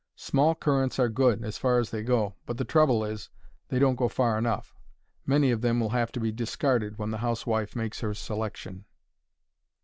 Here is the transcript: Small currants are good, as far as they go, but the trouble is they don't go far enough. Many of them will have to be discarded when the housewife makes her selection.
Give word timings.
Small 0.15 0.55
currants 0.55 0.97
are 0.97 1.09
good, 1.09 1.43
as 1.45 1.59
far 1.59 1.77
as 1.77 1.91
they 1.91 2.01
go, 2.01 2.33
but 2.47 2.57
the 2.57 2.65
trouble 2.65 3.05
is 3.05 3.29
they 3.67 3.77
don't 3.77 3.97
go 3.97 4.07
far 4.07 4.35
enough. 4.35 4.73
Many 5.27 5.51
of 5.51 5.61
them 5.61 5.79
will 5.79 5.89
have 5.91 6.11
to 6.13 6.19
be 6.19 6.31
discarded 6.31 6.97
when 6.97 7.11
the 7.11 7.19
housewife 7.19 7.75
makes 7.75 7.99
her 7.99 8.15
selection. 8.15 8.85